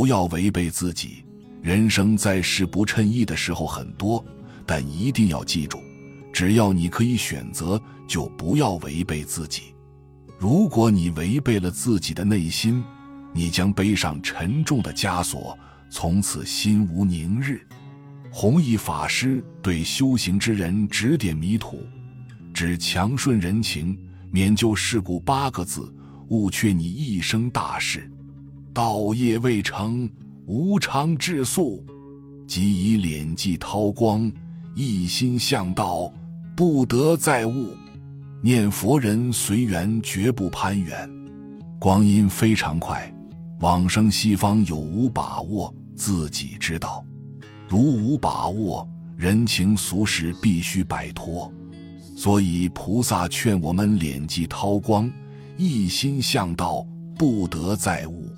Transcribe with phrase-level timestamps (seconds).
[0.00, 1.26] 不要违背自己。
[1.60, 4.24] 人生在世不称意的时候很多，
[4.64, 5.78] 但一定要记住，
[6.32, 7.78] 只要你可以选择，
[8.08, 9.74] 就不要违背自己。
[10.38, 12.82] 如果你违背了自己的内心，
[13.34, 15.54] 你将背上沉重的枷锁，
[15.90, 17.60] 从此心无宁日。
[18.30, 21.86] 弘一法师对修行之人指点迷途，
[22.54, 23.98] 只强顺人情，
[24.30, 25.94] 免就事故八个字，
[26.28, 28.10] 误却你一生大事。
[28.72, 30.08] 道业未成，
[30.46, 31.84] 无常至速，
[32.46, 34.30] 即以敛迹韬光，
[34.76, 36.12] 一心向道，
[36.56, 37.74] 不得再悟。
[38.40, 41.10] 念佛人随缘，绝不攀缘。
[41.80, 43.12] 光阴非常快，
[43.60, 47.04] 往生西方有无把握，自己知道。
[47.68, 51.52] 如无把握，人情俗事必须摆脱。
[52.16, 55.10] 所以菩萨劝我们敛迹韬光，
[55.56, 56.86] 一心向道，
[57.18, 58.30] 不得再悟。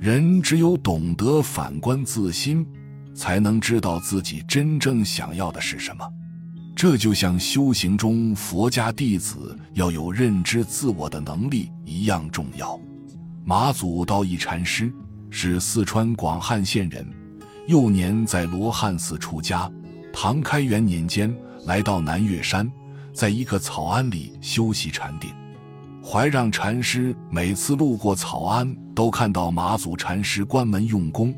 [0.00, 2.66] 人只有懂得反观自心，
[3.14, 6.10] 才能知道自己真正想要的是什么。
[6.74, 12.80] 这就像修行中佛家弟子要有认知自我的能力一样重要。
[13.44, 14.90] 马祖道一禅师
[15.28, 17.06] 是四川广汉县人，
[17.66, 19.70] 幼年在罗汉寺出家。
[20.14, 21.30] 唐开元年间
[21.66, 22.72] 来到南岳山，
[23.12, 25.30] 在一个草庵里修习禅定。
[26.10, 31.32] 怀让禅师每次路过草庵，都看到马祖禅师关门用功，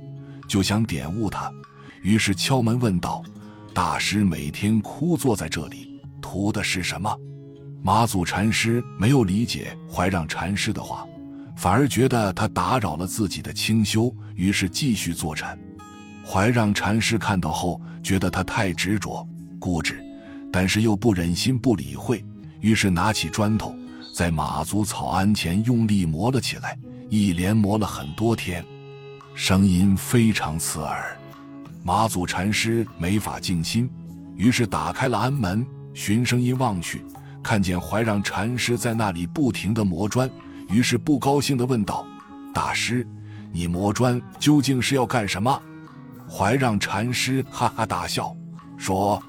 [0.49, 1.53] 就想点悟他，
[2.01, 3.23] 于是敲门问道。
[3.75, 7.15] 大师每天枯坐在这里，图的是什么？
[7.83, 11.07] 马祖禅师没有理解怀让禅师的话，
[11.55, 15.59] 反而觉得他打扰了自己的清修，于是继续坐禅。
[16.25, 19.29] 怀让禅师看到后，觉得他太执着
[19.61, 20.03] 固执，
[20.51, 22.25] 但是又不忍心不理会，
[22.61, 23.75] 于是拿起砖头，
[24.13, 28.63] 在马祖草庵前用力磨了起来，一连磨了很多天，
[29.35, 31.17] 声音非常刺耳。
[31.83, 33.89] 马祖禅师没法静心，
[34.37, 37.03] 于是打开了庵门，循声音望去，
[37.43, 40.31] 看见怀让禅师在那里不停地磨砖，
[40.69, 42.07] 于是不高兴地问道
[42.53, 43.09] ：“大师，
[43.51, 45.59] 你磨砖究竟是要干什么？”
[46.29, 48.37] 怀让禅师哈哈大笑，
[48.77, 49.23] 说：“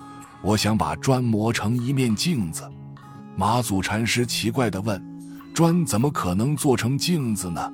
[0.44, 2.70] 我想把砖磨成一面镜子。”
[3.36, 5.04] 马祖禅师奇怪地问
[5.54, 7.72] ：“砖怎么可能做成镜子呢？”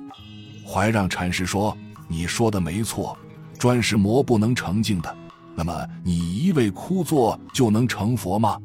[0.66, 1.76] 怀让禅师说
[2.08, 3.16] ：“你说的没错。”
[3.58, 5.16] 砖是磨不能成镜的，
[5.54, 8.56] 那么你一味枯坐就能成佛吗？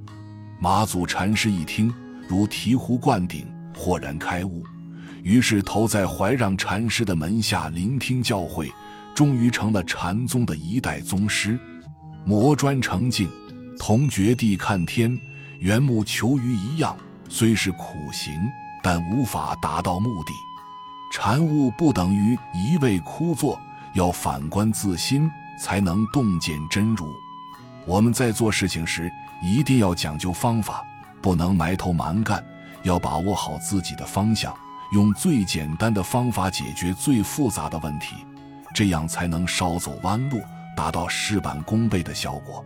[0.58, 1.94] 马祖禅师一听，
[2.30, 3.46] 如醍醐灌顶，
[3.76, 4.64] 豁然开悟，
[5.22, 8.72] 于是投在怀让禅师的门下聆听教诲，
[9.14, 11.60] 终于成了禅宗的一代宗师。
[12.24, 13.30] 磨砖成镜，
[13.78, 15.20] 同掘地看天、
[15.60, 16.96] 缘木求鱼一样，
[17.30, 18.34] 虽是苦行，
[18.84, 20.32] 但无法达到目的。
[21.14, 23.60] 禅悟不等于一味枯坐。
[23.94, 27.08] 要反观自心，才能洞见真如。
[27.86, 29.10] 我们在做事情时，
[29.42, 30.84] 一定要讲究方法，
[31.22, 32.44] 不能埋头蛮干，
[32.84, 34.54] 要把握好自己的方向，
[34.92, 38.18] 用最简单的方法解决最复杂的问题，
[38.74, 40.42] 这样才能少走弯路，
[40.76, 42.66] 达到事半功倍的效果。